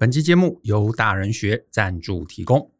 [0.00, 2.72] 本期节目由大人学赞助提供。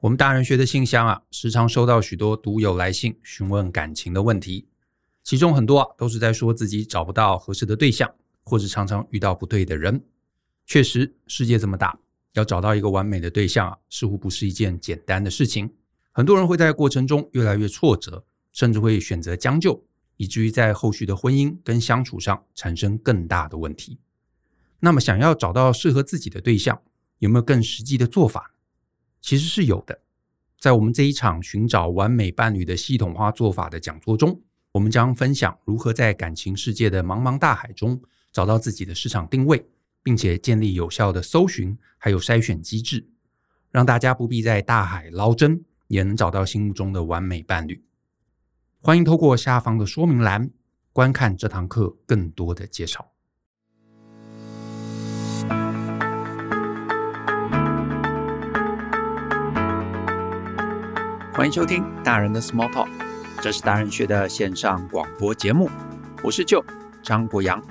[0.00, 4.68] 我们大人学的信箱啊，时常收到许多读友来信询问感情的问题，
[5.22, 8.14] 其中很多啊都是在说自己找不到合适的对象，
[8.44, 10.04] 或者常常遇到不对的人。
[10.66, 11.98] 确实，世界这么大，
[12.34, 15.72] 要找到一个完美的对象啊，似乎不是一件简单的事情。
[16.12, 18.22] 很多人会在过程中越来越挫折，
[18.52, 19.82] 甚至会选择将就，
[20.18, 23.98] 以至于在后续的婚姻跟相处上产生更大的问题。
[24.80, 26.80] 那么，想要找到适合自己的对象，
[27.18, 28.54] 有没有更实际的做法？
[29.20, 30.02] 其实是有的。
[30.58, 34.40] 在我们这一场寻找完美伴侣的系统化做法的讲座中，
[34.72, 38.00] 我们将分享如何在感情世界的茫茫大海中
[38.32, 39.66] 找到自己的市场定位，
[40.02, 43.08] 并且建立有效的搜寻还有筛选机制，
[43.70, 47.82] 让大家不必在大海捞针，也能找到心目中的完美伴侣。
[48.80, 50.50] 欢迎透过下方的说明栏
[50.92, 53.12] 观看这堂课更多的介绍。
[61.36, 62.88] 欢迎收听大人的 Small Talk，
[63.42, 65.68] 这是大人学的线上广播节目。
[66.24, 66.64] 我是舅
[67.02, 67.62] 张国洋。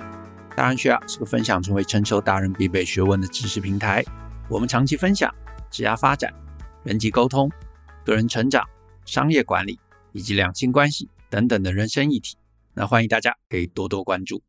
[0.54, 4.04] 大人学啊是个分享成为成熟大人必备学问的知识平台。
[4.48, 5.34] 我们长期分享
[5.68, 6.32] 职业发展、
[6.84, 7.50] 人际沟通、
[8.04, 8.64] 个人成长、
[9.04, 9.80] 商业管理
[10.12, 12.36] 以及两性关系等等的人生议题。
[12.72, 14.44] 那欢迎大家可以多多关注。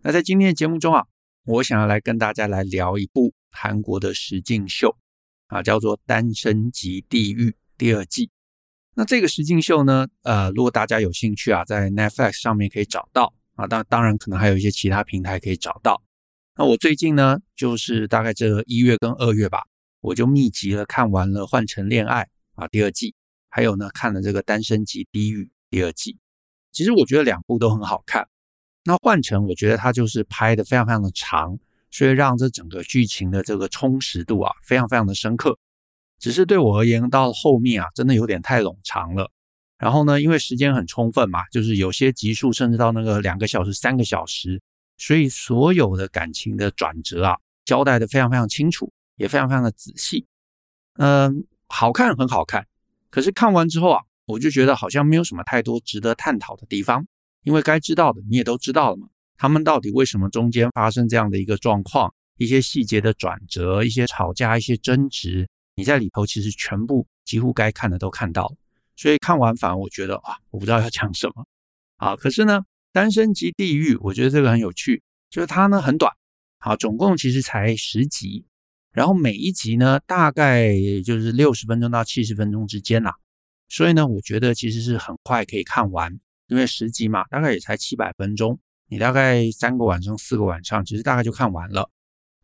[0.00, 1.04] 那在今天的节目中啊，
[1.44, 4.96] 我想要来跟大家来聊一部韩国的实境秀
[5.48, 7.50] 啊，叫做《单身即地狱》。
[7.76, 8.30] 第二季，
[8.94, 16.02] 那这个实境秀呢，呃，如果大家有兴趣啊，在 Netflix 上面可以找到啊，当当然可能还有一些其他平台可以找到。
[16.56, 19.62] 那我最近呢，就是大概这一月跟二月吧，
[20.00, 22.22] 我就密集了看完了《换乘恋爱》
[22.62, 23.14] 啊第二季，
[23.48, 26.16] 还有呢看了这个《单身即地狱》第二季。
[26.70, 28.28] 其实我觉得两部都很好看。
[28.84, 31.58] 那《换乘》我觉得它就是拍的非常非常的长，
[31.90, 35.58] 所以让这整个剧情的这个充实度啊，非常非常的深刻。
[36.24, 39.30] 只是对我而言，到后面啊，真的有点太冗长了。
[39.76, 44.58] 然后呢，因为时间很充分嘛，就是有些集数甚至到那个两个小时、三个小时，
[44.96, 47.36] 所以所有的感情的转折啊，
[47.66, 50.24] 交代的非常非常清楚，也非常非常的仔细。
[50.94, 52.66] 嗯，好看很好看，
[53.10, 57.06] 可是看完之后啊，我就觉得好像没有什么太多值得探讨的地方，
[57.42, 59.08] 因为该知道的你也都知道了嘛。
[59.36, 62.14] 他们到底为什么中间发生这样的一个状况？
[62.38, 65.46] 一些细节的转折，一些吵架，一些争执。
[65.76, 68.56] 你在里头其实全部几乎该看的都看到了，
[68.94, 71.46] 所以看完反而我觉得啊，我不知道要讲什么
[71.96, 72.14] 啊。
[72.14, 72.62] 可是呢，
[72.92, 76.12] 单身即地狱，我觉得这个很有趣，就是它呢很短，
[76.58, 78.46] 好，总共其实才十集，
[78.92, 80.72] 然后每一集呢大概
[81.04, 83.10] 就是六十分钟到七十分钟之间呐，
[83.68, 91.90] 所以呢，我觉得其实是很快可以看完，因为十集嘛，大概也才七百分钟，你大概三个晚上、四个晚上，其实大概就看完了。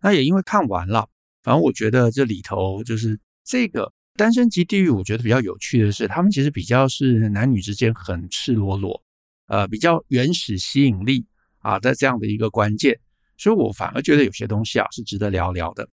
[0.03, 1.09] 那也因为看完了。
[1.43, 9.03] 反正我觉得这里头就是这个单身即地狱，我觉得比较有趣的是，他们其实比较是男女之间很赤裸裸，
[9.47, 11.25] 呃，比较原始吸引力
[11.61, 13.01] 啊的这样的一个关键，
[13.39, 15.89] 所以我反而觉得有些东西啊是值得聊聊的。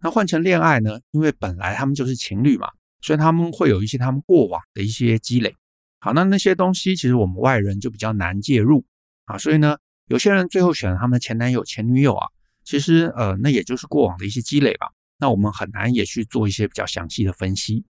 [0.00, 2.68] 那换成恋爱呢，因为本来他们就是情侣嘛，
[3.02, 5.54] 所以他们会有一些他们过往的一些积累。
[6.00, 8.84] 好，那那些东西其实我们外人就比较难介入
[9.24, 9.76] 啊，所以呢，
[10.08, 12.26] 有些人最后选了他们的前男友、前女友啊。
[12.66, 14.92] 其实，呃，那也就是过往的一些积累吧。
[15.18, 17.84] 那我们很难也去做一些比较详细的分析。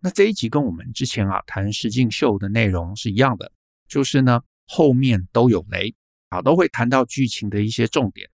[0.00, 3.52] 那这一集跟我们之前啊谈实境秀的内容是一样的，
[3.86, 5.94] 就是呢后面都有雷
[6.30, 8.30] 啊，都会谈到剧情的一些重点。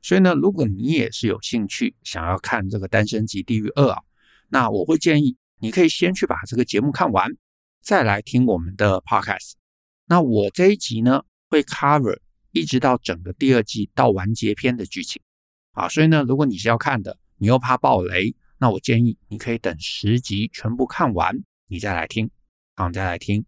[0.00, 4.00] 所以呢，如果你也是有兴趣想要看这个《单身即地狱二》啊，
[4.48, 7.28] 那我会建议你可以先去把这个节目看完，
[7.82, 9.54] 再来听我们的 Podcast。
[10.06, 12.25] 那我这一集呢会 cover。
[12.60, 15.20] 一直到整个第二季到完结篇的剧情，
[15.72, 22.30] 啊，所以呢，如果你是要看的，你又怕爆雷，那我建议你可以等十集全部看完，你再来听，
[22.74, 23.44] 好，你再来听。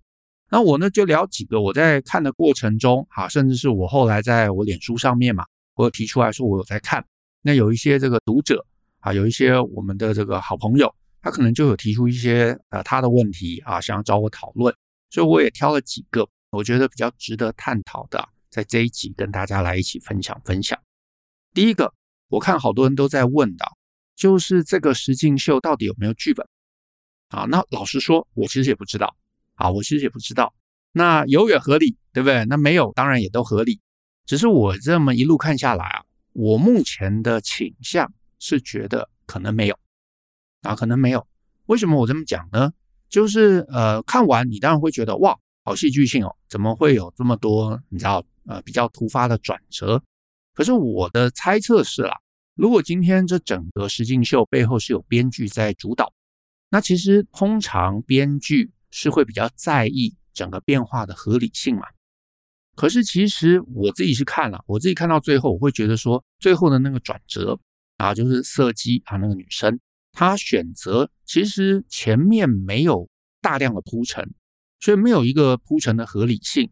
[0.51, 7.05] 那我呢就聊几个我在看的过程中，啊，甚至是我后来在我脸书上面嘛，我有提出来说我有在看。
[7.41, 8.65] 那有一些这个读者
[9.01, 14.75] 啊，有一些我们的这个好朋友，他可能就有提出一些呃他的问题啊，想要找我讨论，
[15.11, 18.29] 所以我也挑了几个我觉得比较值得探讨的。
[18.51, 20.79] 在这一集跟大家来一起分享分享。
[21.55, 21.93] 第一个，
[22.29, 23.65] 我看好多人都在问的，
[24.15, 26.47] 就是这个实境秀到底有没有剧本
[27.29, 27.45] 啊？
[27.49, 29.17] 那老实说，我其实也不知道
[29.55, 30.55] 啊，我其实也不知道。
[30.93, 32.45] 那有也合理，对不对？
[32.47, 33.81] 那没有当然也都合理。
[34.27, 39.79] 只是我这么一路看下来啊，我目前的倾向是觉得可能没有
[40.63, 41.27] 啊，可能没有。
[41.67, 42.73] 为什么我这么讲呢？
[43.09, 47.79] 就是呃，看完你当然会觉得哇，好戏剧性哦，怎么会有这么多？
[47.91, 48.25] 你知道？
[48.47, 50.03] 呃，比较突发的转折，
[50.55, 52.17] 可是我的猜测是啦，
[52.55, 56.11] 如果今天这整个实境秀背后是有编剧在主导，
[56.71, 61.83] 那其实通常编剧是会比较在意整个变化的合理性嘛。
[62.75, 67.61] 可是其实我自己是看了，我自己看到最后，我会觉得说，最后的那个转折
[67.99, 69.79] 啊，就是色姬啊，那个女生
[70.13, 73.07] 她选择其实前面没有
[73.43, 74.27] 大量的铺陈，
[74.81, 76.71] 所以没有一个铺陈的合理性。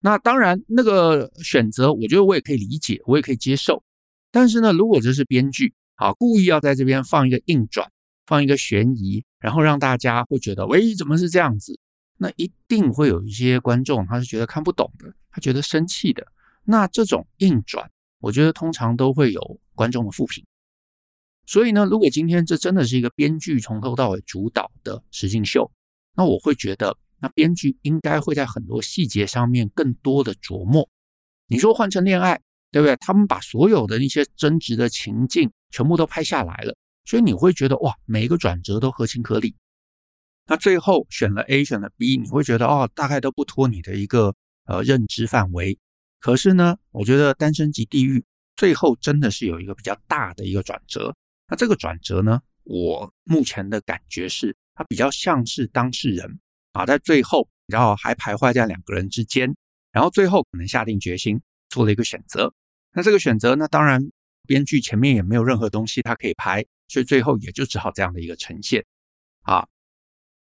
[0.00, 3.82] 那当然，那个选择我觉得我也可以理解，我也可以接受。
[4.30, 7.90] 但是呢，如果这是编剧啊，故意要在这边放一个硬转，
[8.26, 11.78] 放一个悬疑，然后让大家会觉得，喂，怎么是这样子？
[12.18, 16.26] 那一定会有一些观众他是觉得看不懂的，他觉得生气的。
[16.64, 20.44] 那这种硬转，我觉得通常都会有观众的负评。
[21.46, 25.70] 所以呢，如果今天这真的是一个编剧从头到尾主导的实境秀，
[26.14, 30.88] 那我会觉得，那编剧应该会在很多细节上面更多的琢磨。
[31.48, 32.40] 你说换成恋爱？
[32.72, 32.96] 对不对？
[32.96, 39.54] 他们把所有的那些争执的情境全部都拍下来了，所以你会觉得哇，每一个转折都合情合理。
[40.46, 44.34] 那最后选了 A，选了 B，你会觉得哦，大概都不脱你的一个
[44.66, 45.78] 呃认知范围。
[46.20, 48.18] 可是呢，我觉得《单身即地狱》
[48.56, 51.14] 最后真的是有一个比较大的一个转折。
[51.48, 56.40] 那这个转折呢，我目前的感觉是，它比较像是当事人
[56.76, 59.54] 啊，在最后然后还徘徊在两个人之间，
[59.92, 61.40] 然后最后可能下定决心。
[61.68, 62.54] 做了一个选择，
[62.94, 64.00] 那这个选择呢，当然
[64.46, 68.82] 编剧前面也没有任何东西他可以拍，所以最后也就只好这样的一个呈现
[69.42, 69.66] 啊。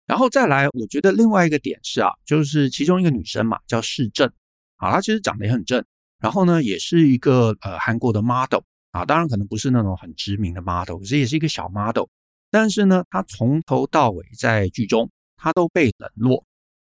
[0.08, 4.32] 然后再来，我觉得另外一个点是啊，就是其中一个女生嘛，叫世正
[4.78, 5.84] 啊，她其实长得也很正，
[6.20, 8.62] 然后呢，也是一个呃韩国的 model
[8.92, 12.06] 啊，当然可能不是那种很知名的 model，可是也是一个小 model，
[12.50, 16.46] 但是呢，她从头到尾在剧中他都被冷落，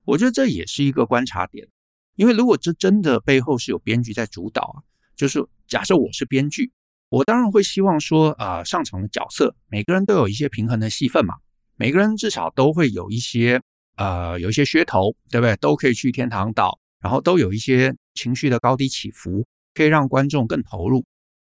[0.06, 1.68] 我觉得这也是一个观察点。
[2.16, 4.82] 因为如果这真的背后是有编剧在主导啊，
[5.16, 6.72] 就是假设我是编剧，
[7.10, 11.36] 我当然会希望说，啊，上场的角色每个人都有一些平衡的戏份嘛，
[11.76, 13.62] 每个人至少都会有一些
[13.98, 15.56] 呃有一些噱头，对不对？
[15.58, 21.06] 都可以去天堂岛，然后都有一些情绪的高低起伏，可以让观众更投入。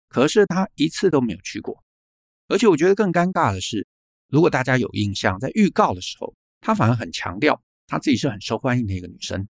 [0.09, 1.83] 可是他一次都没有去过，
[2.47, 3.87] 而且我觉得更尴尬的是，
[4.29, 9.47] 如果大家有印象，在预告的时候，他反而很强调他自己是很受欢迎的一个女生。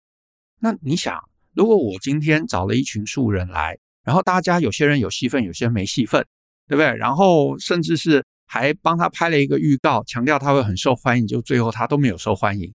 [0.60, 1.18] 那你想，
[1.54, 6.24] 如果我今天找了一群素人来，然后大家有些人有戏份，有些人没戏份，
[6.68, 6.96] 对不对？
[6.96, 12.72] 然后甚至是还帮他拍了一个预告，强调他会很受欢迎，就最后他都没有受欢迎，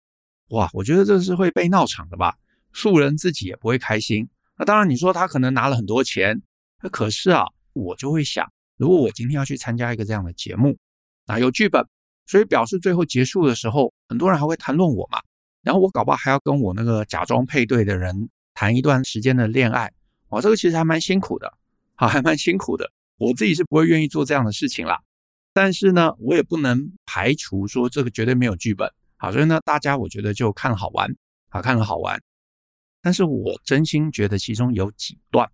[0.50, 0.70] 哇！
[0.74, 2.36] 我觉得这是会被闹场的吧？
[2.74, 4.30] 素人自己也不会开心。
[4.58, 6.42] 那当然，你说他可能拿了很多钱，
[6.84, 10.78] 那可是啊，我就会想，如果我今天要去参加一个这样的节目，
[11.26, 11.86] 啊，有剧本，
[12.26, 15.22] 所以表示最后结束的时候，很多人还会谈论我嘛。
[15.62, 19.92] 然后我搞不好还要跟我那个假装配对的人谈一段时间的恋爱，
[20.30, 21.54] 哇，这个其实还蛮辛苦的，
[21.96, 22.92] 好，还蛮辛苦的。
[23.18, 25.00] 我自己是不会愿意做这样的事情啦。
[25.54, 31.14] 但是呢，我也不能排除说这个绝对没有剧本，好，所以呢，大家我觉得就看好玩，
[31.50, 32.20] 好，看了好玩。
[33.02, 35.52] 但是我真心觉得其中有几段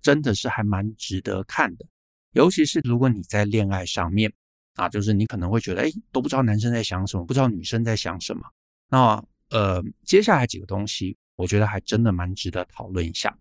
[0.00, 1.86] 真的是还蛮值得看的，
[2.32, 4.32] 尤其是如果你在恋爱上面
[4.74, 8.42] 啊，就是你可能会觉得，哎，都不知道男生在想什么，不知道女生在想什么，
[8.88, 9.24] 那。
[9.50, 13.36] 呃，接下来几个东西，我觉得还真的蛮值得讨论一下。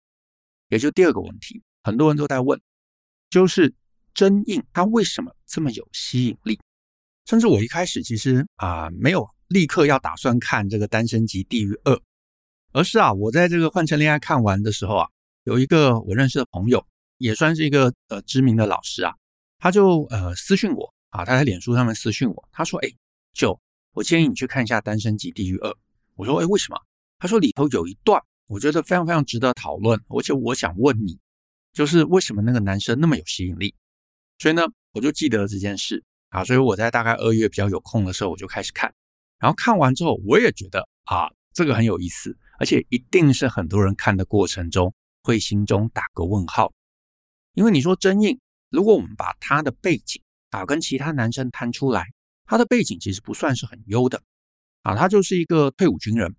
[0.68, 2.60] 也就第二个问题，很多人都在问，
[3.32, 3.74] 就是
[4.14, 6.60] 真印它为什么这么有吸引力？
[7.26, 11.96] 甚至我一开始其实啊、没有立刻要打算看这个《单身即地狱二》，
[12.74, 15.08] 而是啊，我在这个《换乘恋爱》看完的时候啊，
[15.46, 16.86] 有一个我认识的朋友，
[17.18, 19.16] 也算是一个呃知名的老师啊，
[19.58, 22.90] 他就呃私讯我啊，他在脸书上面私讯我，他说：“哎，
[23.34, 23.60] 就
[23.94, 25.70] 我建议你去看一下《单身即地狱二》。”
[26.18, 26.78] 我说，哎，为什么？
[27.20, 31.20] 他说里头有一段，我觉得非常非常值得讨论，而且我想问你，
[31.72, 33.76] 就是为什么那个男生那么有吸引力？
[34.40, 38.92] 所以呢，我就记得这件事啊，所以我在大概二月比较有空的时候，我就开始看，
[39.38, 44.92] 然后看完之后，我也觉得啊，这个很有意思，而且一定是很多人看的过程中
[45.22, 46.74] 会心中打个问号，
[47.54, 48.40] 因为你说真印，
[48.72, 50.20] 如果我们把他的背景
[50.54, 52.06] 啊跟其他男生摊出来，
[52.46, 54.22] 他的背景其实不算是很优的。
[54.84, 56.36] 啊，他就是一个退伍军人，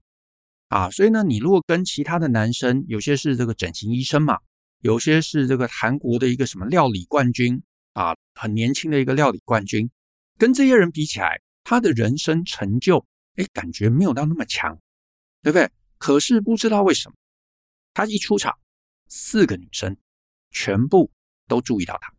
[0.68, 4.38] 啊，所以呢，你如果跟其他的男生，有些是这个整形医生嘛，
[4.80, 7.62] 有些是这个韩国的一个什么料理冠军，
[7.94, 9.90] 啊，很年轻的一个料理冠军，
[10.38, 13.04] 跟这些人比起来，他的人生成就，
[13.36, 14.78] 哎，感觉没有到那么强，
[15.42, 15.70] 对不对？
[15.96, 17.14] 可是不知道为什么，
[17.94, 18.56] 他一出场，
[19.08, 19.96] 四个女生
[20.50, 21.10] 全部
[21.48, 22.13] 都注意到他，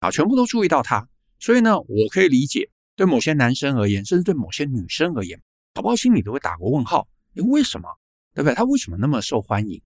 [0.00, 2.70] 啊，全部都注意到他，所以呢，我可以理解。
[2.96, 5.40] 对某些男生而言，甚至对某些女生而言，
[5.72, 7.88] 宝宝心里都会打个问号：诶，为什么？
[8.34, 8.54] 对不对？
[8.54, 9.80] 他为什么那么受欢迎？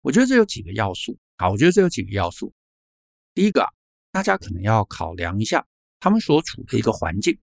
[0.00, 1.50] 我觉得这有几个要素啊。
[1.50, 2.54] 我觉得这有几个要素。
[3.34, 3.66] 第一个，
[4.10, 5.66] 大家可能要考量一下
[5.98, 7.38] 他们所处的一个环境，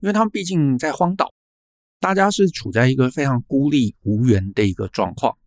[0.00, 1.32] 因为他们毕竟在荒岛，
[1.98, 5.38] 大家是处在一个非常孤立无援的一个状况。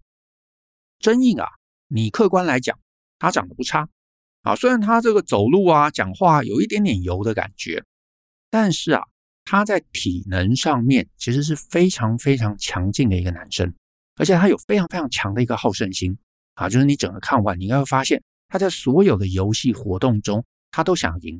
[1.00, 1.48] 真硬啊，
[1.88, 2.80] 你客观来讲，
[3.20, 3.88] 他长得不差
[4.50, 7.84] 啊，虽然他这个走路啊、讲话有一点点油的感觉，
[8.50, 9.04] 但是啊，
[9.46, 13.72] 他在体能上面其实是非常非常强劲的一个男生，
[14.16, 16.18] 而且他有非常非常强的一个好胜心
[16.56, 21.40] 啊，就是你整个看完，你应该会发现他在所有的游戏活动中，他都想赢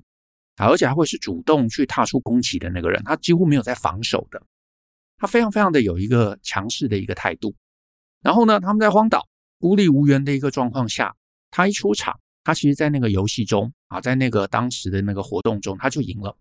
[0.58, 4.40] 啊，而且还会是主动去踏出攻击的那个人，他几乎没有在防守的，
[5.18, 7.56] 他非常非常的有一个强势的一个态度。
[8.22, 9.28] 然后呢，他们在荒岛。
[9.62, 11.14] 孤立无援的一个状况下，
[11.52, 12.18] 他一出场，
[12.50, 16.36] 他其实在那个游戏中啊，在那个当时的那个活动中，他就赢了。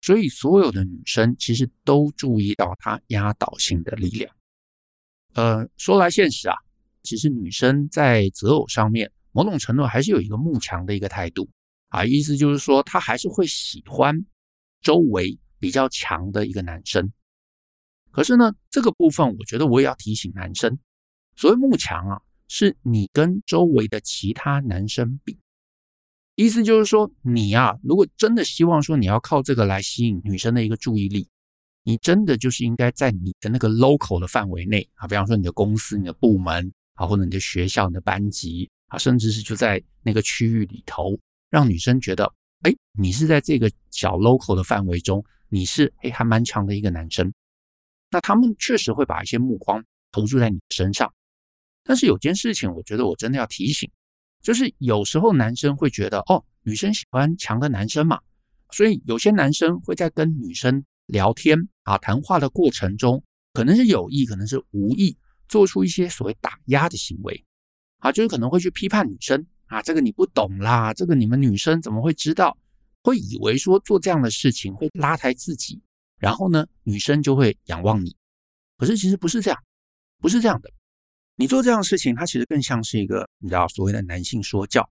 [0.00, 4.32] 所以所有的女生其实都注意到他压倒性的力量。
[5.34, 6.54] 呃，说来现实啊，
[7.02, 11.50] 其实女生在择偶上面，某种程度还是有一个慕强的一个态度
[11.88, 14.24] 啊，意思就是说，她还是会喜欢
[14.80, 17.12] 周围比较强的一个男生。
[18.12, 20.78] 可是呢，这个部分我觉得我也要提醒男生，
[21.34, 22.22] 所谓慕强啊。
[22.52, 25.38] 是你跟周围的其他男生比，
[26.34, 31.28] 意思就是说，你呀，如果真的希望说你要靠这个来吸引女生的一个注意力，
[31.84, 41.16] 你真的就是应该在你的那个 local 的范围内啊，比方说你的公司、你的部门啊，或者你的学校、你的班级啊，甚至是就在那个区域里头，
[41.50, 42.24] 让女生觉得，
[42.62, 47.32] 哎，你是在这个小 local 的范围中，你是哎还蛮强的一个男生，
[48.10, 51.12] 那他们确实会把一些目光投注在你身上。
[51.84, 53.90] 但是有件事情，我觉得我真的要提醒，
[54.42, 58.20] 就是有时候男生会觉得，哦，女生喜欢强的男生嘛，
[58.72, 63.22] 所以有些男生会在跟女生聊天啊、谈话的过程中，
[63.52, 65.16] 可能是有意，可能是无意，
[65.48, 67.44] 做出一些所谓打压的行为，
[67.98, 72.56] 啊，就是可能会去批判女生啊，这个你不懂啦，这个你们女生怎么会知道？
[73.02, 75.80] 会以为说做这样的事情会拉抬自己，
[76.18, 78.14] 然后呢，女生就会仰望你，
[78.76, 79.58] 可是其实不是这样，
[80.20, 80.70] 不是这样的。
[81.40, 84.86] 你做这样的事情，它其实更像是一个你知道所谓的男性说教。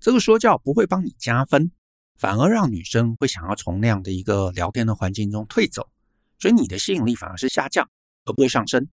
[0.00, 1.70] 这个说教不会帮你加分，
[2.18, 5.88] 反而让女生会想要从那样的一个聊天的环境中退走，
[6.38, 7.88] 所以你的吸引力反而是下降，
[8.26, 8.86] 而不会上升。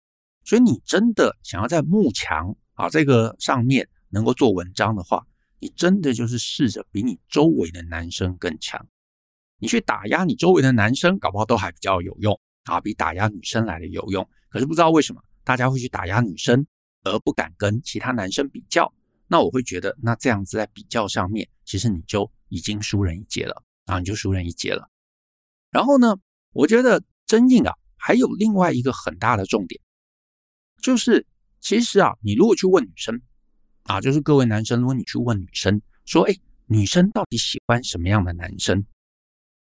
[0.45, 5.27] 所以你真的想要在慕强啊这个上面能够做文章的话，
[5.59, 8.87] 你真的就是试着比你周围的男生更强，
[9.59, 14.25] 你去打压你周围的男生，搞不好都还比较有用啊，比打压女生来的有用。
[14.49, 16.65] 可是不知道为什么大家会去打压女生。
[17.05, 18.93] 而不敢跟其他男生比较，
[19.27, 24.89] 那我会觉得，那这样子在比较上面，其实你就已经输人一截了啊，你就输人一截了。
[25.71, 26.17] 然后呢，
[26.53, 29.81] 我觉得真印啊，还有另外一个很大的重点，
[30.83, 31.27] 就是
[31.61, 33.21] 其实啊，你如果去问女生
[33.85, 36.35] 啊，就是各位男生，如果你去问女生说，哎，
[36.67, 38.85] 女生到底喜欢什么样的男生？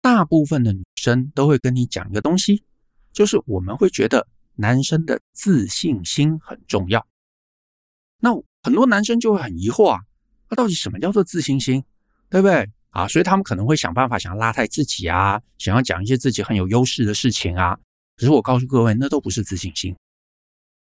[0.00, 2.64] 大部分的女生都会跟你讲一个东西，
[3.12, 7.06] 就是我们会觉得男生的自信心很重要。
[8.20, 8.30] 那
[8.62, 10.00] 很多男生就会很疑惑啊，
[10.50, 11.84] 那到底什么叫做自信心，
[12.28, 13.06] 对不对啊？
[13.06, 17.78] 所以他们可能会想办法想要拉抬自己啊，想要讲一些自己很有优势的事情啊。
[18.16, 19.96] 可是我告诉各位，那都不是自信心。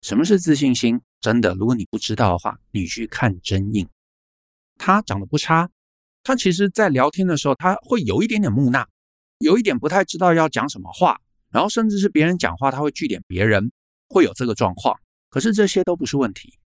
[0.03, 1.01] 什么是自信心？
[1.21, 3.87] 真的，如果你不知道的话，你去看真应，
[4.79, 5.69] 他长得不差，
[6.23, 8.87] 他其实在聊天的时候，他会有一点点木讷，
[9.39, 13.71] 有一点不太知道要讲什么话，然后甚至是别人讲话，他会据点别人，
[14.09, 14.99] 会有这个状况。
[15.29, 16.59] 可是这些都不是问题。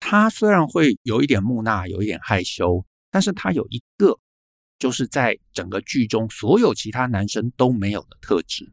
[0.00, 4.18] 他虽然会有一点木讷，有一点害羞，但是他有一个，
[4.78, 8.64] 就是在整个剧中所有其他男生都没有的特质。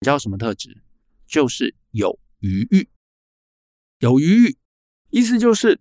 [0.00, 0.82] 你知道什么特质？
[1.26, 2.88] 就是有余裕。
[4.00, 4.56] 有余裕，
[5.10, 5.80] 意思就是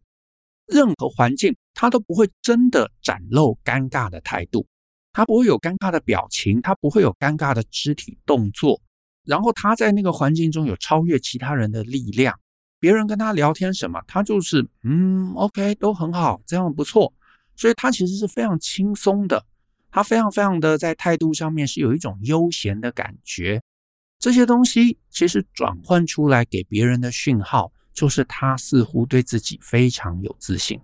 [0.67, 4.65] 任何环境他都不会真的展露尴尬的态度，
[5.11, 8.81] 他不会有尴尬的表情，他不会有尴尬的肢体动作，
[9.25, 12.39] 然后他在那个环境中有超越其他人的力量。
[12.83, 17.13] 别人跟他聊天什么，他就是嗯，OK，都很好，这样不错。
[17.55, 19.45] 所以他其实是非常轻松的，
[19.89, 23.61] 他非常非常的在态度上面是有一种悠闲的感觉。
[24.19, 30.77] 这些东西其实转换出来给别人的讯号，就是他似乎对自己非常有自信，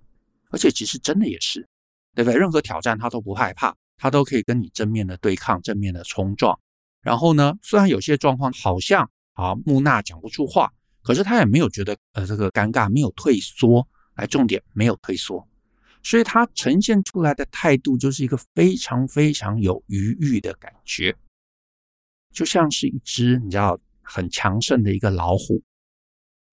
[0.51, 1.68] 而且其实真的也是，
[2.15, 2.39] 对不对？
[2.39, 6.58] 任何挑战他都不害怕，他都可以跟你正面的对抗，正面的冲撞。
[7.01, 10.72] 然后呢，虽然有些状况好像啊木讷讲不出话。
[11.01, 15.48] 可是他也没有觉得呃这个尴尬，没有退缩，来重点没有退缩，
[16.03, 21.15] 所以他呈现出来的态度就是一个非常非常有余裕的感觉，
[22.34, 25.62] 就像是一只你知道很强盛的一个老虎。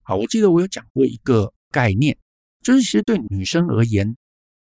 [0.03, 2.17] 好，我记得我有讲过一个概念，
[2.61, 4.15] 就是其实对女生而言，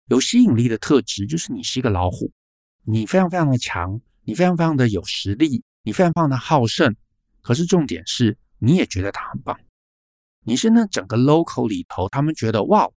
[0.08, 2.30] 有吸引力的特质就是你是一个老虎，
[2.84, 6.94] 你非常非常的强，你非常非常的有实力，你非常非常的好胜。
[7.40, 9.58] 可是重点是，你也觉得他很棒，
[10.44, 12.88] 你是那整个 local 里头他们觉得哇，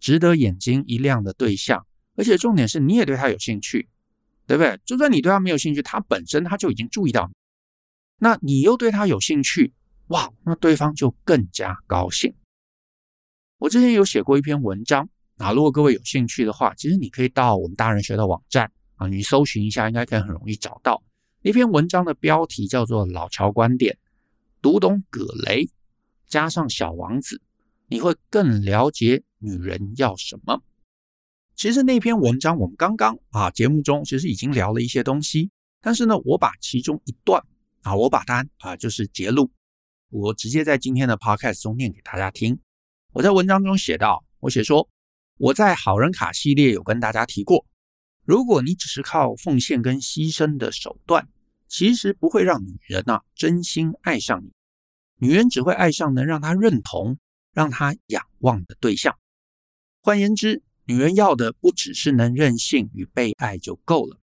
[0.00, 1.86] 值得眼睛一亮的对象。
[2.16, 3.88] 而且重点是，你也对他有兴趣，
[4.46, 4.80] 对不对？
[4.84, 7.34] 就算你对他没有兴趣，他本身他就已经注意到你，
[8.18, 9.72] 那你又对他有兴趣，
[10.08, 12.34] 哇，那对方就更加高兴。
[13.58, 15.08] 我之前有写过一篇文章。
[15.38, 21.00] 啊，如果各位有兴趣的话，其实你可以到我们大人学的网站啊，你搜寻一下，应该可以很容易找到
[21.42, 23.94] 那篇文章的标题叫做《老乔观点》，
[24.60, 25.68] 读懂葛雷
[26.28, 27.40] 加上小王子，
[27.86, 30.62] 你会更了解女人要什么。
[31.56, 37.42] 其实那篇文章我们刚刚啊节目中其实已经聊了一些东西，但是呢，我把其中一段
[37.82, 39.50] 啊，我把它啊就是节录，
[40.10, 42.60] 我直接在今天的 podcast 中念给大家听。
[43.12, 44.88] 我在文章中写到，我写说。
[45.40, 47.64] 我在好人卡系列有跟大家提过，
[48.24, 51.28] 如果你只是靠奉献跟牺牲的手段，
[51.68, 54.50] 其实不会让女人啊真心爱上你。
[55.18, 57.18] 女人只会爱上能让她认同、
[57.52, 59.16] 让她仰望的对象。
[60.00, 64.18] 换言之，女人要的不只是能任性与被爱就够了，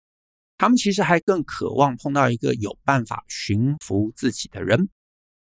[0.56, 4.88] 她们其实还更渴望碰到一个有办法驯服自己的人。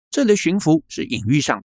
[0.10, 1.64] 这里的驯服是隐喻上，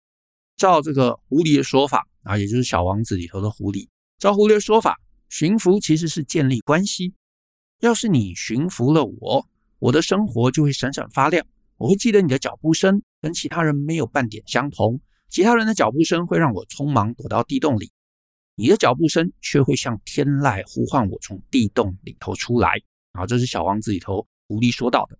[0.56, 2.06] 照这个狐狸的说法。
[2.24, 3.86] 啊，也就是小王子里头的狐狸。
[4.18, 7.12] 照狐狸的说法，驯服其实是建立关系。
[7.80, 9.46] 要是你驯服了我，
[9.78, 11.46] 我的生活就会闪闪发亮。
[11.76, 17.90] 我会记得你的脚步声跟其他人没有半点相同，其他人的脚步声会让我匆忙躲到地洞里，
[18.54, 22.80] 你的脚步声却会像天籁呼唤我从地洞里头出来。
[23.12, 25.18] 啊，这是小王子里头狐狸说到的。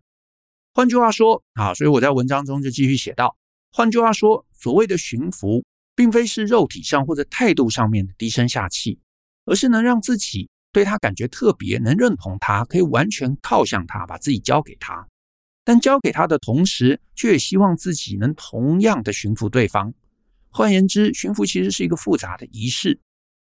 [0.75, 3.37] 换句话说，啊，所以我在文章中就继续写道：
[3.73, 5.65] 换句话说，所谓的驯服。
[5.97, 8.99] 并非是肉体上或者态度上面的低声下气，
[9.45, 15.07] 而是能让自己对他感觉特别，能认同他，可以完全靠向他，把自己交给他。
[15.65, 19.93] 但交给他的同时，却也希望自己能同样的驯服对方。
[20.51, 23.01] 换言之，驯服其实是一个复杂的仪式。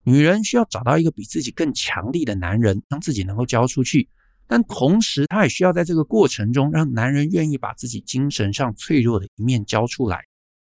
[0.04, 4.10] 女人需要找到一个比自己更强力的男人，让自己能够交出去，
[4.48, 10.26] 但同时她也需要在这个过程中，让男人愿意把自己精神上脆弱的一面交出来。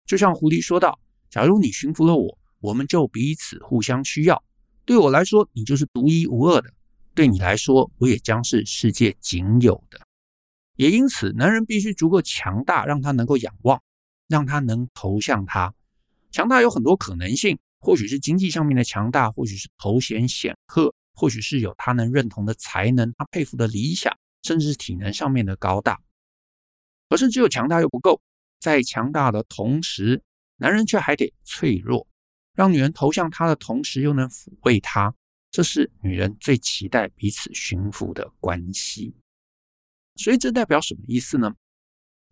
[0.05, 0.99] 就像狐狸说道。
[1.31, 4.43] 假如你驯服了我，我们就彼此互相需要。
[4.83, 6.71] 对我来说，你就是独一无二的；
[7.13, 10.01] 对你来说，我也将是世界仅有的。
[10.79, 13.83] 也因此，男人必须足够强大，让他能够仰望，
[14.29, 15.73] 让他能投向他。
[16.31, 25.99] 强大有很多可能性，或许是经济上面的强大，或许是头衔显赫，或许是有他能认同的才能，他佩服的理想，甚至是体能上面的高大。
[27.09, 28.21] 可是，只有强大又不够，
[28.61, 30.23] 在强大的同时，
[30.55, 32.07] 男人却还得脆弱，
[32.55, 35.13] 让女人投向他的同时又能抚慰他，
[35.51, 39.13] 这是女人最期待彼此驯服的关系。
[40.19, 41.51] 所以这代表什么意思呢？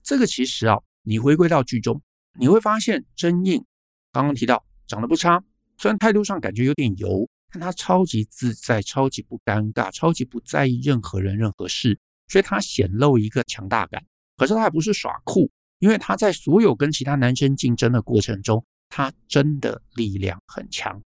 [0.03, 2.01] 这个其实啊，你回归到剧中，
[2.37, 3.63] 你会发现真印
[4.11, 5.41] 刚刚提到长得不差，
[5.77, 11.97] 虽然态度上感觉有点油，但他超级自在，超级不尴尬，超级不在意任何人任何事，
[12.27, 14.05] 所以他显露一个强大感。
[14.35, 15.49] 可是他还不是耍酷。
[15.79, 20.99] 因为他在所有跟其他男生竞争的过程中，他真的力量很强。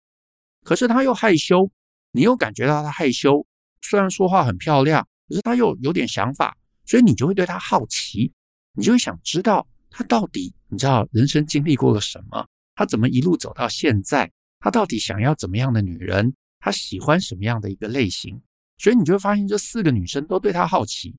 [0.63, 1.71] 可是他又害羞，
[2.11, 3.43] 你又感觉到他害羞。
[3.81, 6.55] 虽然说话很漂亮，可是他又有点想法，
[6.89, 8.33] 所以你就会对他好奇，
[8.73, 18.41] 你就会想知道他到底你知道人生经历过了什么，他怎么一路走到现在，他到底想要怎么样的女人，他喜欢什么样的一个类型。
[18.79, 21.15] 所以你就会发现这四个女生都对他好奇。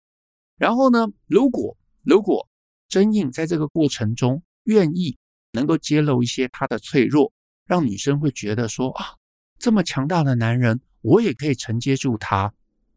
[0.56, 2.48] 然后呢，如果如果
[2.88, 5.16] 真印在这个过程中愿意
[5.52, 7.33] 能够揭露一些他的脆弱，
[7.64, 9.14] 让女生会觉得说啊，
[9.61, 12.52] 这么强大的男人，我也可以承接住他。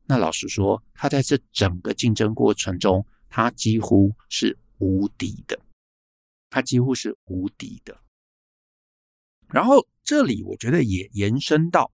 [0.05, 5.59] 那老实说，他在这整个竞争过程中，他几乎是无敌的，
[6.49, 7.99] 他几乎是无敌的。
[9.47, 11.91] 然后这里我觉得也延伸到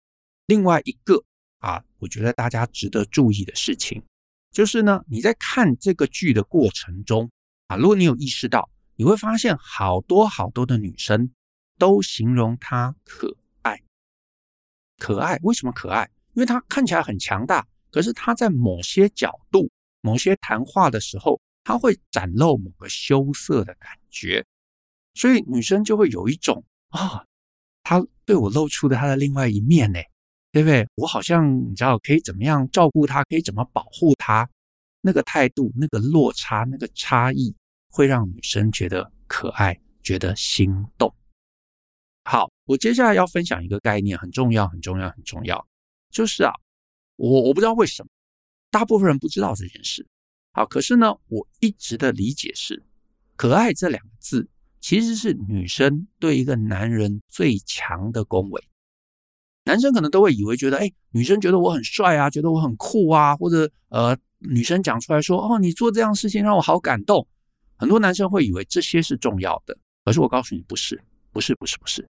[0.46, 1.24] 另外一个
[1.60, 4.04] 啊，我觉得大家值得注意的事情，
[4.52, 7.30] 就是呢，你在看这个剧的过程中。
[7.68, 11.34] 啊，如果你有意识到，你会发现好多好多的女生
[11.80, 13.82] 都形容她可爱。
[15.00, 16.08] 可爱，为什么可爱？
[16.34, 24.46] 因为她看起来很强大，可是她在某些角度、某些谈话的时候，她会展露某个羞涩的感觉，
[25.14, 27.26] 所以女生就会有一种啊，
[27.84, 30.00] 她对我露出的她的另外一面呢，
[30.52, 30.86] 对不对？
[30.96, 34.50] 我好像你知道可以怎么样照顾她，可以怎么保护她。
[35.00, 37.56] 那个态度、那个落差、那个差异，
[37.92, 41.16] 会让女生觉得可爱，觉得心动。
[42.26, 45.66] 好，我接下来要分享一个概念，很重要，很重要，很重要，
[46.10, 46.52] 就是啊，
[47.16, 48.10] 我我不知道为什么，
[48.70, 50.06] 大部分人不知道这件事。
[50.52, 52.84] 好，可是呢，我一直的理解是，
[53.36, 54.48] 可爱这两个字
[54.80, 58.64] 其实是女生对一个男人最强的恭维。
[59.66, 67.28] 男生可能都会以为觉得，哎，女生觉得我很帅啊，觉得我很酷啊，或者呃，女生讲出来说，哦，你做这样事情让我好感动。
[67.78, 72.08] 很多男生会以为这些是重要的，可是我告诉你，不是，不是，不是，不是。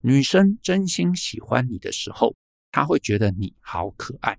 [0.00, 2.34] 女生真心喜欢你的时候，
[2.72, 4.36] 她会觉得你好可爱。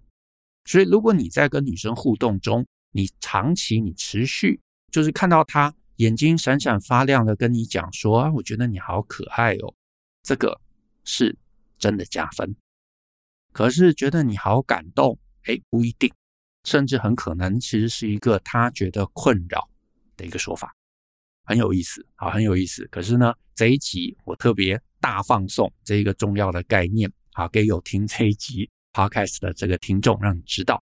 [0.65, 4.59] 所以，如果你在跟女生互动中，你长期、你持续，
[4.91, 9.73] 就是看到她眼睛闪闪发亮的跟你讲说，啊，我觉得你好可爱哦，
[10.21, 10.59] 这个
[11.05, 11.37] 是。
[11.79, 12.55] 真的加分，
[13.51, 16.09] 可是觉得你好感动，哎，不一定，
[16.63, 19.67] 甚至很可能其实是一个他觉得困扰
[20.15, 20.73] 的一个说法，
[21.43, 22.87] 很有意思，好，很有意思。
[22.87, 30.81] 可是呢，这一集我特别大放送这一个重要的概念，好，给有听这一集 podcast 的这个听众，让你知道。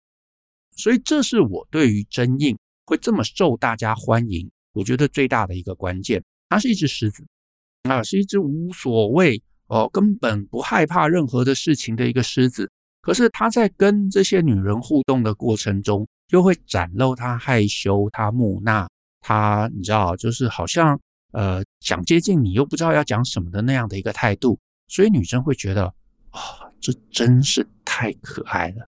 [0.76, 6.22] 所以这是我对于真印会这么受大家欢迎，我觉得最大的一个关键。
[6.48, 7.26] 它是一只狮子，
[7.82, 9.42] 啊，是一只无所谓。
[9.68, 20.96] 哦，根本不害怕任何的事情的一个狮子，可是他在跟这些女人互动的过程中，就会展露他害羞、他木讷、他你知道，就是好像
[21.32, 24.56] 呃想接近你又不知道要讲什么的那样的一个态度，
[24.86, 25.92] 所以女生会觉得
[26.36, 28.86] 啊、这真是太可爱了。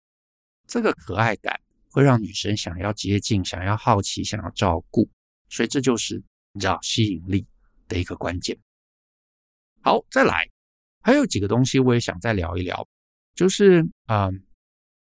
[0.68, 5.08] 这个可爱感会让女生想要接近、想要好奇、想要照顾，
[5.48, 6.22] 所以这就是
[6.54, 7.46] 你知道吸引力
[7.88, 8.58] 的一个关键。
[9.82, 10.50] 好，再来。
[11.02, 12.88] 还有几个东西我也想再聊一聊，
[13.36, 14.28] 就是啊、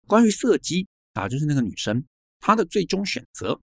[0.06, 2.06] 关于色姬啊，就是那个女生
[2.39, 3.60] 她的最终选择，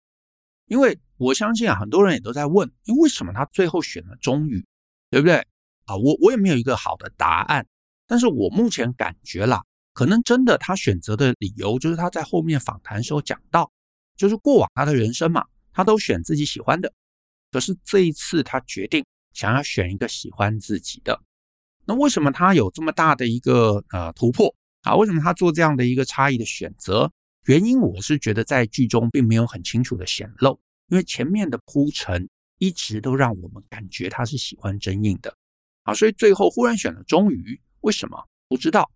[0.67, 4.63] 因为我相信啊，很多人也都在问，因为什么她最后选了中宇，
[5.09, 5.37] 对不对？
[5.85, 7.65] 啊，我我也没有一个好的答案，
[8.11, 13.71] 但是我目前感觉啦，可能真的他选择的理由就是他在后面访谈时候讲到，
[14.17, 16.91] 就是过往他的人生嘛，他都选自己喜欢的，
[17.53, 21.21] 可是这一次他决定想要选一个喜欢自己的。
[21.85, 24.93] 那为什么他有这么大的一个呃突破啊？
[24.97, 27.09] 为什么他做这样的一个差异的选择？
[27.45, 35.33] 原因我是觉得在剧中并没有很清楚的显露，因为前面的铺陈一直都让我们感觉他是喜欢真印的
[35.83, 38.27] 啊，所以最后忽然选了钟宇，为什么？
[38.47, 38.89] 不知道。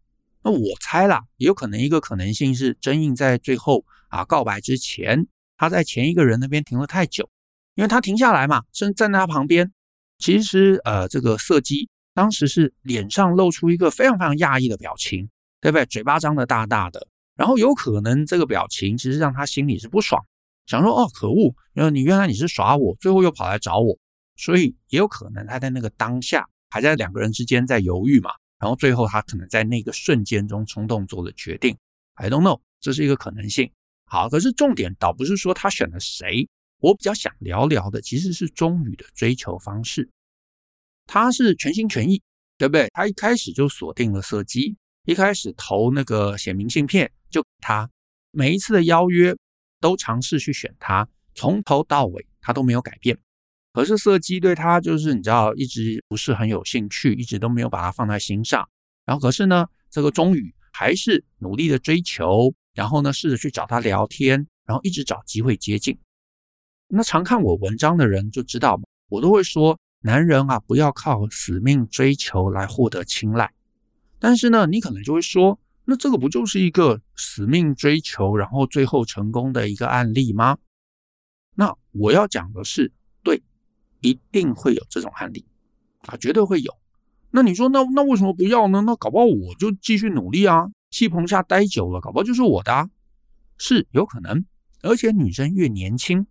[0.43, 7.29] 那我猜啦，也有可能一个可能性是真印在最后啊告白之前，他在前一个人那边停了太久，
[7.75, 9.71] 因为他停下来嘛，甚至站在他旁边，
[10.17, 11.89] 其实呃这个色姬。
[12.13, 15.85] 当时是脸上露出一个非常非常讶异的表情，对不对？
[15.85, 20.25] 嘴巴张得大大的，然后有可能这个表情其实让他心里是不爽，
[20.65, 21.53] 想说哦，可恶，
[21.91, 23.99] 你原来你是耍我，最后又跑来找我，
[24.37, 31.77] 所以也有可能他在那个当下还在两个人之间在犹豫嘛，然后最后他可能在那个瞬间中冲动做了决定
[32.13, 33.71] ，I don't know，这是一个可能性。
[34.05, 36.47] 好，可是重点倒不是说他选了谁，
[36.79, 40.09] 我比较想聊聊的其实是钟宇的追求方式。
[41.05, 42.21] 他是全心全意，
[42.57, 42.87] 对不对？
[42.93, 47.89] 他一开始就锁定了色姬，一开始投那个写明信片就他，
[48.31, 49.35] 每一次的邀约
[49.79, 53.17] 都尝试去选他，从头到尾他都没有改变。
[53.75, 58.65] 可是色姬对他就是你知道，一直不是很有兴趣，一直都没有把他放在心上。
[59.05, 65.99] 然后可是呢，这个钟宇还是努力的追求，然后呢，试着去找他聊天，然后一直找机会接近。
[66.87, 69.77] 那常看我文章的人就知道嘛，我都会说。
[70.01, 73.51] 男人啊，不要靠死命追求来获得青睐。
[74.19, 80.59] 但是呢，你可能就会说，那这个不就是一个死命追求，然后最后成功的一个案例吗？
[81.55, 82.93] 那我要讲的是，
[84.05, 85.43] 一定会有这种案例
[86.01, 86.73] 啊，绝对会有。
[87.31, 88.81] 那你说，那那为什么不要呢？
[88.85, 92.89] 那搞不好我就继续努力啊，气棚下待久了，搞不好就是我的啊，
[93.57, 94.45] 是有可能。
[94.81, 96.27] 而且女生越年轻，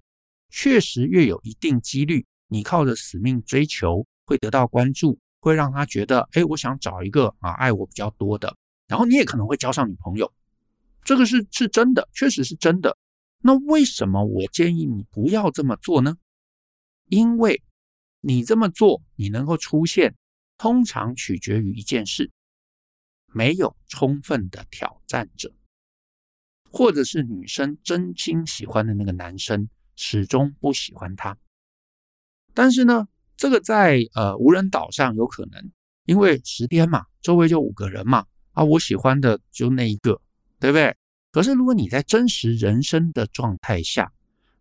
[0.48, 2.24] 确实越有一定几率。
[2.48, 8.54] 你靠着死命追求会得到关注，会让他觉得，哎，我想找一个啊爱我比较多的，
[8.86, 10.32] 然后你也可能会交上女朋友，
[11.02, 12.96] 这个是是真的，确实是真的。
[13.42, 16.16] 那为什么我建议你不要这么做呢？
[17.08, 17.62] 因为
[18.20, 20.14] 你这么做，你能够出现，
[20.56, 22.30] 通常取决于一件事：
[23.32, 25.52] 没有充分的挑战者，
[26.70, 31.36] 或者是女生真心喜欢的那个男生始终不喜欢他。
[32.54, 35.72] 但是呢，这个在呃无人岛上有可能，
[36.04, 40.20] 因为十天嘛，周围就五个人嘛，啊，我喜欢的就那一个，
[40.58, 40.96] 对不对？
[41.30, 44.12] 可是如果你在真实人生的状态下，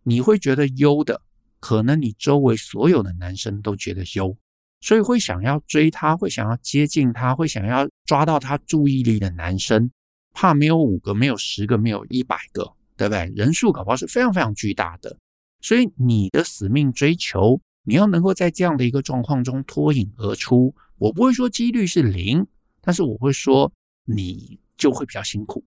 [0.02, 1.22] 你会觉得优的，
[1.64, 4.36] 可能你周围所有的男生都觉得优，
[4.82, 9.90] 所以会想要追他，会想要接近他，会想要抓到他注意力的男生，
[10.34, 13.32] 怕没有五个，没有十个，没有一百个，对不对？
[13.34, 15.16] 人数搞不好是非常非常巨大的。
[15.62, 22.46] 所以你的死命追求，你要能够在这样的一个状况中脱颖而出，我不会说几率是零，
[22.82, 23.72] 但是我会说
[24.04, 25.64] 你就会比较辛苦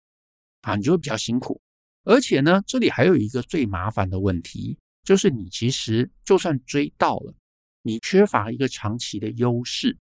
[0.61, 1.59] 啊，你就会比较辛苦。
[2.03, 7.33] 而且呢，这里还有一个最麻烦的问题，就是你其实就算追到了，
[7.81, 9.97] 你缺乏一个长期的优势，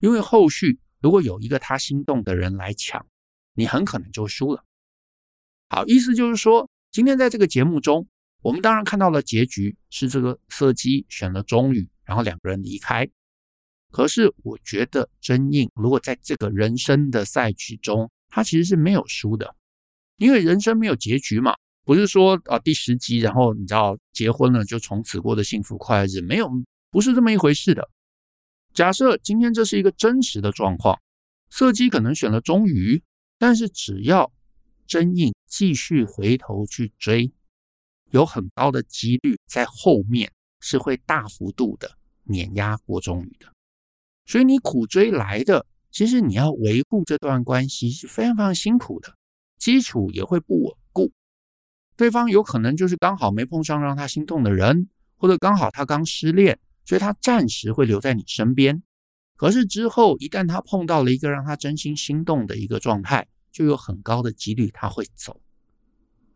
[0.00, 3.06] 因为后续如果有一个他心动的人来抢，
[3.54, 4.62] 你很可能就输了。
[5.70, 8.06] 好，意思就是说，今天在这个节目中，
[8.42, 13.08] 我们当然看到了结局是这个色姬选了钟宇，然后两个人离开。
[13.90, 19.56] 可是我觉得真应如果在这个人生的赛局中，他其实是没有输的。
[20.18, 26.50] 因为人生没有结局嘛，不是说啊第十集，然后你知道结婚了就从此过的幸福快乐日，没有，
[26.90, 27.88] 不是这么一回事的。
[28.72, 30.98] 假设今天这是一个真实的状况，
[31.50, 33.02] 色姬可能选了钟宇，
[33.38, 34.32] 但是只要
[34.86, 37.30] 真印继续回头去追，
[38.10, 43.46] 有很高的几率在后面是会大幅度的碾压过钟宇的。
[44.26, 49.14] 所以你苦追来的，其实你要维护这段关系是非常非常辛苦的。
[49.58, 50.74] 基础也会不稳，
[51.96, 58.82] 对方有可能就是刚好没碰上让他心动的人，或者刚好他刚失恋，所以他暂时会留在你身边。
[59.36, 65.40] 可是之后一旦他碰到了一个让他真心心动的一个状态，就有很高的几率他会走。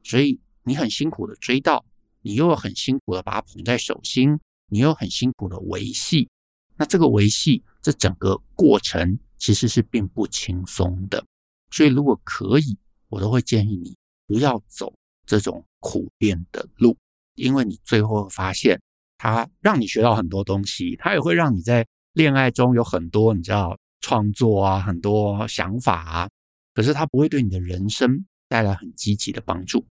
[0.02, 1.84] 所以你很辛苦的追到，
[2.22, 6.28] 你又很辛苦的把他捧在手心，你又很辛苦的维系。
[6.76, 11.24] 那这个维系，这整个过程其实是并不轻松的。
[11.70, 12.78] 所以如果可以。
[13.10, 14.92] 我都会建议你不要走
[15.28, 16.96] 这种苦练的路，
[17.34, 18.80] 因为你最后发现，
[19.18, 26.30] 它让你学到很多东西，它也会让你在恋爱中有很多你知道创作啊，很多想法啊，
[26.72, 29.86] 可是它不会对你的人生带来很积极的帮助。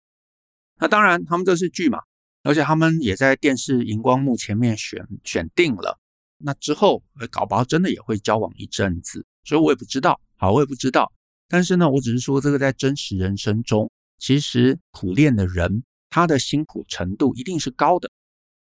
[0.78, 1.98] 那当然，他们这是剧嘛，
[2.42, 5.98] 而且他们也在电视荧光幕前面选选定了，
[6.36, 11.10] 那之后搞不好真的也会交往一阵子，所以我也不知道，好，我也不知道。
[11.48, 13.90] 但是呢，我只是说这个在真实人生中，
[14.22, 18.08] 其实苦练的人，他的辛苦程度一定是高的。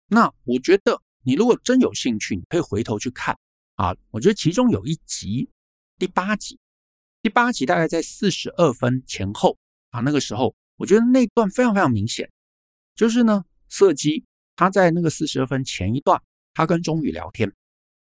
[0.06, 3.36] 那我觉得你如果真有兴趣，你可以回头去看
[3.74, 3.92] 啊。
[4.12, 5.50] 我觉得其中有一集，
[5.98, 6.60] 第八集，
[7.22, 9.58] 第八集大概在四十二分前后
[9.90, 12.30] 啊，那个时候我觉得那段非常非常明显，
[12.94, 14.24] 就是呢，色姬
[14.54, 16.22] 他在那个四十二分前一段，
[16.54, 17.52] 他跟钟宇聊天，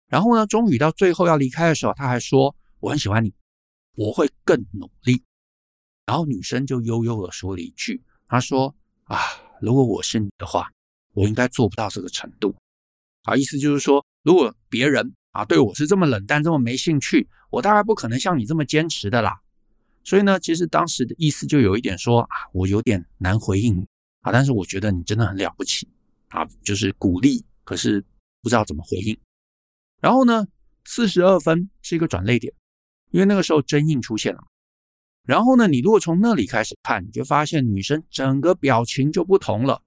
[0.06, 3.34] 然后呢，钟宇到最后要离开的时候，他还说我很喜欢你。
[3.94, 5.22] 我会更努力，
[6.06, 9.18] 然后女生就悠悠的说了一句：“她说啊，
[9.60, 10.70] 如果我是你的话，
[11.14, 12.54] 我应该做不到这个程度。”
[13.24, 19.40] 啊，意思就是说，如果别人啊对我是这么冷淡、这么没兴趣，我大概不可能像你这么坚持的啦。
[20.04, 23.88] 所以呢，其实当时的意思就有一点说啊，我有点难回应你
[24.20, 25.88] 啊，但是我觉得你真的很了不起
[26.28, 28.04] 啊，就是鼓励，可是
[28.42, 29.18] 不知道怎么回应。
[30.00, 30.46] 然后呢，
[30.84, 32.54] 四十二分是一个转泪点。
[33.10, 34.44] 因为那个时候真印出现了，
[35.26, 39.82] 然后呢，你如果从那里开始看，你就发现女生整个表情就不同了。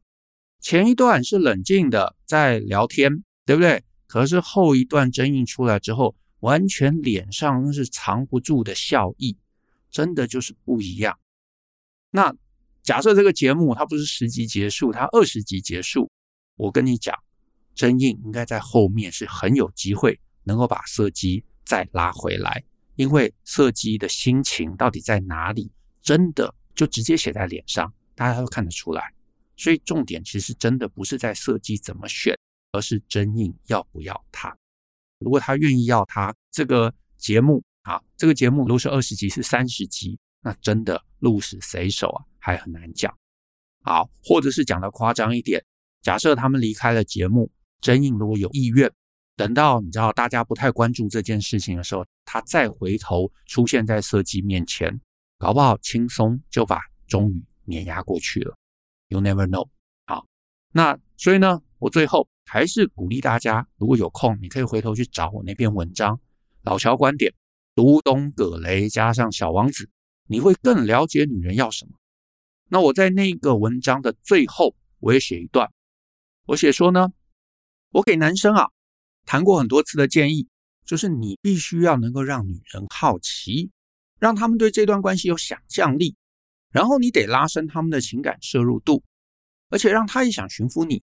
[0.60, 3.84] 前一段是冷静的在聊天，对不对？
[4.06, 9.38] 可是后一段真印出来之后，完全脸上那是藏不住的笑意，
[9.89, 11.17] 真的就是不一样。
[12.12, 12.36] 那
[12.82, 16.10] 假设这个节目它不是十集结束，它二十集结束，
[16.58, 17.15] 我跟你讲，
[17.75, 22.63] 真印应该在后面是很有机会能够把色机再拉回来。
[22.99, 29.13] 因为色姬的心情到底在哪里，真的就直接写在脸上，大家都看得出来。
[29.55, 32.38] 所以重点其实真的不是在色姬怎么选，
[32.73, 34.53] 而是真印要不要他。
[35.19, 43.17] 如果他愿意要他，这个节目啊，这个节目如果是二十集，是三十集，那真的鹿死谁手啊，还很难讲。
[43.81, 45.63] 好，或者是讲得夸张一点，
[46.01, 48.91] 假设他们离开了节目，真印如果有意愿。
[49.39, 54.99] 等到你知道大家不太关注这件事情的时候，他再回头出现在设计面前，
[55.38, 58.58] 搞不好轻松就把终于碾压过去了。
[59.08, 59.69] You never know。
[60.08, 60.28] 好，
[60.73, 66.17] 那所以呢，我最后还是鼓励大家，如果有空，你可以回头去找我那篇文章
[66.63, 67.34] 《老乔观点：
[67.73, 69.86] 读懂葛雷加上小王子》，
[70.28, 71.93] 你会更了解女人要什么。
[72.67, 75.71] 那我在那个文章的最后，我也写一段，
[76.47, 77.13] 我写说呢，
[77.91, 78.69] 我给男生啊。
[79.30, 80.48] 谈过很多次的建议，
[80.88, 83.70] 就是你必须要能够让女人好奇，
[84.18, 86.15] 让他们对这段关系有想象力，
[86.72, 89.04] 然后你得拉伸他们的情感摄入度，
[89.70, 91.04] 而且让他也想驯服你。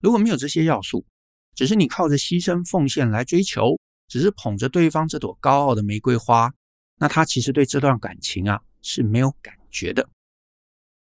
[0.00, 1.06] 如果没有这些要素，
[1.54, 6.52] 只是你靠着牺牲奉献来追求，只是捧着对方这朵高傲的玫瑰花，
[6.98, 10.06] 那他其实对这段感情啊是没有感觉的。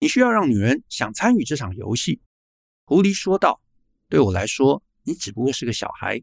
[0.00, 2.20] 你需要让女人想参与这场游戏。”
[2.86, 3.62] 狐狸说道
[4.10, 6.20] ：“对我来说，你只不过是个小孩，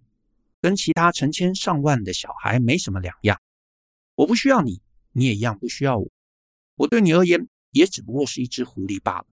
[0.62, 3.42] 跟其他成千上万的小孩没什么两样。
[4.16, 6.12] 我不需要你，你也一样不需要我。
[6.76, 9.28] 我对你而言，也只不过是一只狐狸罢了，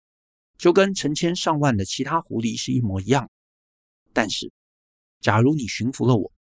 [0.59, 3.31] 就跟成千上万的其他狐狸是一模一样。
[4.13, 4.53] 但是，
[5.21, 6.33] 假如你驯服了我，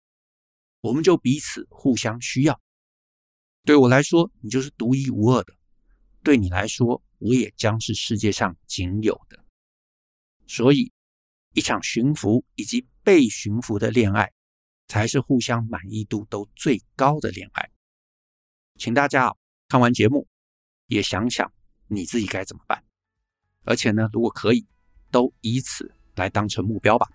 [0.81, 2.59] 我们就彼此互相需要。
[3.63, 5.55] 对我来说，你就是独一无二的。”
[6.23, 9.43] 对你来说，我也将是世界上仅有的。
[10.47, 10.91] 所以，
[11.53, 14.31] 一场驯服以及被驯服的恋爱，
[14.93, 17.67] 才是互相满意度都最高的恋爱。
[18.77, 19.35] 请大家
[19.67, 20.27] 看完节目，
[20.85, 21.51] 也想想
[21.87, 22.83] 你自己该怎么办。
[23.65, 24.67] 而且呢，如果可以，
[25.09, 27.07] 都以此来当成目标吧。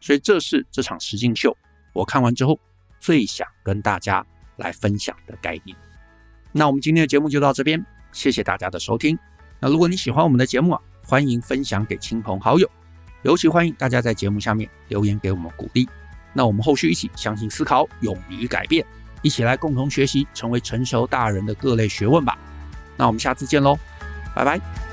[0.00, 1.54] 所以，这是这场实境秀
[1.92, 2.58] 我看完之后
[3.00, 5.76] 最想跟大家来分享的概念。
[6.52, 7.84] 那我们今天的节目就到这边。
[8.12, 9.18] 谢谢大家的收听。
[9.60, 12.66] 那如果你喜欢我们的节目啊，欢迎分享给亲朋好友，
[13.24, 15.86] 尤其欢迎大家在节目下面留言给我们鼓励。
[16.34, 18.84] 那我们后续一起相信思考，勇于改变，
[19.22, 22.36] 一起来共同学习，成为成熟大人的各类学问吧。
[22.96, 23.78] 那我们下次见喽，
[24.34, 24.83] 拜拜。